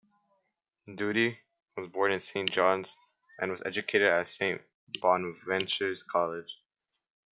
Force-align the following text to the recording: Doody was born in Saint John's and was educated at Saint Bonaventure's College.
Doody 0.95 1.37
was 1.77 1.85
born 1.85 2.11
in 2.11 2.19
Saint 2.19 2.51
John's 2.51 2.97
and 3.37 3.51
was 3.51 3.61
educated 3.63 4.07
at 4.09 4.25
Saint 4.25 4.59
Bonaventure's 4.99 6.01
College. 6.01 6.57